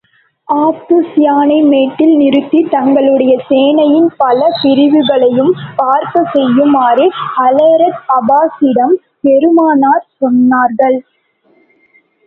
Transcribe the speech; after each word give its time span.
Abu 0.47 0.95
ஸுப்யானை 1.01 1.57
மேட்டில் 1.63 2.13
நிறுத்தி, 2.15 2.59
தங்களுடைய 2.69 3.33
சேனையின் 3.49 4.09
பல 4.17 4.39
பிரிவுகளையும் 4.61 5.51
பார்க்கச் 5.75 6.31
செய்யுமாறு, 6.33 7.05
ஹலரத் 7.37 8.01
அப்பாஸிடம் 8.17 8.95
பெருமானார் 9.21 10.05
சொன்னார்கள். 10.21 10.99